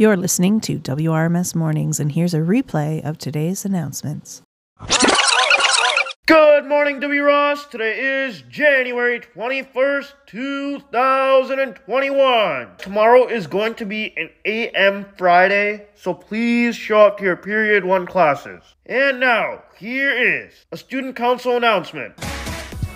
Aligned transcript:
You're 0.00 0.16
listening 0.16 0.60
to 0.62 0.78
WRMS 0.78 1.54
Mornings, 1.54 2.00
and 2.00 2.10
here's 2.12 2.32
a 2.32 2.38
replay 2.38 3.04
of 3.04 3.18
today's 3.18 3.66
announcements. 3.66 4.40
Good 6.24 6.64
morning, 6.64 7.00
W. 7.00 7.22
Ross. 7.22 7.66
Today 7.66 8.24
is 8.24 8.40
January 8.48 9.20
21st, 9.20 10.14
2021. 10.24 12.68
Tomorrow 12.78 13.26
is 13.26 13.46
going 13.46 13.74
to 13.74 13.84
be 13.84 14.14
an 14.16 14.30
AM 14.46 15.04
Friday, 15.18 15.88
so 15.94 16.14
please 16.14 16.74
show 16.74 17.02
up 17.02 17.18
to 17.18 17.24
your 17.24 17.36
period 17.36 17.84
one 17.84 18.06
classes. 18.06 18.62
And 18.86 19.20
now, 19.20 19.64
here 19.76 20.12
is 20.12 20.64
a 20.72 20.78
student 20.78 21.14
council 21.14 21.58
announcement. 21.58 22.14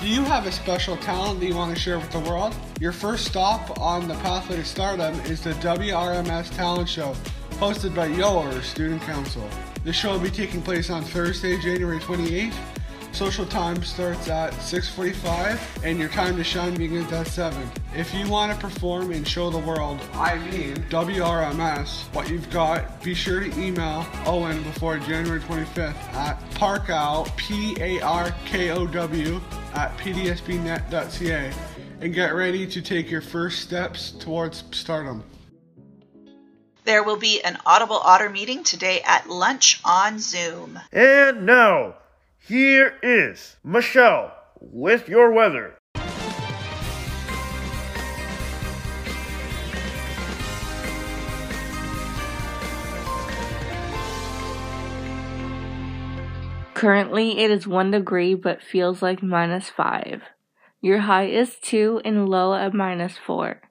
Do 0.04 0.10
you 0.10 0.22
have 0.24 0.46
a 0.46 0.52
special 0.52 0.98
talent 0.98 1.40
that 1.40 1.46
you 1.46 1.54
want 1.54 1.74
to 1.74 1.80
share 1.80 1.98
with 1.98 2.12
the 2.12 2.20
world? 2.20 2.54
Your 2.78 2.92
first 2.92 3.24
stop 3.24 3.80
on 3.80 4.06
the 4.06 4.12
pathway 4.16 4.56
to 4.56 4.64
stardom 4.66 5.18
is 5.20 5.40
the 5.40 5.54
WRMS 5.54 6.54
Talent 6.54 6.90
Show, 6.90 7.16
hosted 7.52 7.94
by 7.94 8.08
your 8.08 8.60
student 8.60 9.00
council. 9.00 9.48
The 9.82 9.94
show 9.94 10.12
will 10.12 10.20
be 10.20 10.28
taking 10.28 10.60
place 10.60 10.90
on 10.90 11.04
Thursday, 11.04 11.58
January 11.58 12.00
28th 12.00 12.54
Social 13.14 13.46
time 13.46 13.80
starts 13.84 14.28
at 14.28 14.52
6:45 14.54 15.60
and 15.84 16.00
your 16.00 16.08
time 16.08 16.36
to 16.36 16.42
shine 16.42 16.74
begins 16.74 17.12
at 17.12 17.28
7. 17.28 17.70
If 17.96 18.12
you 18.12 18.28
want 18.28 18.50
to 18.50 18.58
perform 18.58 19.12
and 19.12 19.26
show 19.26 19.50
the 19.50 19.58
world, 19.58 20.00
I 20.14 20.38
mean 20.38 20.84
WRMS, 20.90 22.12
what 22.12 22.28
you've 22.28 22.50
got, 22.50 23.00
be 23.04 23.14
sure 23.14 23.38
to 23.38 23.46
email 23.56 24.04
Owen 24.26 24.64
before 24.64 24.98
January 24.98 25.38
25th 25.38 25.94
at 26.12 26.40
parkow, 26.54 27.24
P-A-R-K-O-W, 27.36 29.40
at 29.74 29.96
pdsbnet.ca 29.98 31.52
and 32.00 32.14
get 32.14 32.34
ready 32.34 32.66
to 32.66 32.82
take 32.82 33.10
your 33.10 33.20
first 33.20 33.60
steps 33.60 34.12
towards 34.12 34.64
stardom. 34.72 35.22
There 36.84 37.02
will 37.02 37.16
be 37.16 37.42
an 37.42 37.58
Audible 37.64 37.96
Otter 37.96 38.28
meeting 38.28 38.62
today 38.62 39.00
at 39.06 39.28
lunch 39.28 39.80
on 39.84 40.18
Zoom. 40.18 40.78
And 40.92 41.46
now, 41.46 41.94
here 42.38 42.94
is 43.02 43.56
Michelle 43.64 44.34
with 44.60 45.08
your 45.08 45.32
weather. 45.32 45.78
Currently, 56.74 57.38
it 57.38 57.50
is 57.50 57.66
1 57.66 57.92
degree 57.92 58.34
but 58.34 58.62
feels 58.62 59.00
like 59.00 59.22
minus 59.22 59.70
5. 59.70 60.22
Your 60.80 60.98
high 60.98 61.26
is 61.26 61.56
2 61.62 62.02
and 62.04 62.28
low 62.28 62.54
at 62.54 62.74
minus 62.74 63.16
4. 63.16 63.62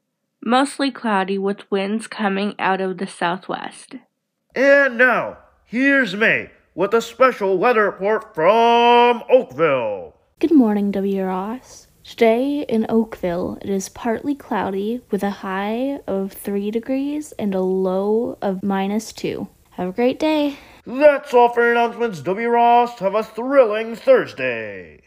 Mostly 0.42 0.90
cloudy 0.90 1.38
with 1.38 1.70
winds 1.70 2.08
coming 2.08 2.56
out 2.58 2.82
of 2.82 2.98
the 2.98 3.08
southwest. 3.08 3.96
And 4.56 4.98
now, 4.98 5.38
here's 5.66 6.16
May 6.16 6.52
with 6.74 6.94
a 6.94 7.02
special 7.02 7.58
weather 7.58 7.86
report 7.86 8.34
from 8.34 9.24
Oakville. 9.30 10.16
Good 10.40 10.54
morning, 10.54 10.92
W. 10.92 11.24
Ross. 11.24 11.88
Today 12.04 12.66
in 12.68 12.86
Oakville, 12.90 13.58
it 13.62 13.70
is 13.70 13.90
partly 13.90 14.36
cloudy 14.36 15.02
with 15.12 15.24
a 15.24 15.30
high 15.30 16.00
of 16.08 16.32
3 16.32 16.72
degrees 16.72 17.32
and 17.34 17.54
a 17.54 17.62
low 17.62 18.38
of 18.42 18.64
minus 18.64 19.14
2. 19.14 19.48
Have 19.72 19.90
a 19.90 19.94
great 19.94 20.20
day. 20.20 20.58
That's 20.86 21.34
all 21.34 21.48
for 21.48 21.72
announcements, 21.72 22.20
W. 22.22 22.50
Ross. 22.50 23.00
Have 23.00 23.16
a 23.16 23.24
thrilling 23.24 23.96
Thursday. 23.96 25.03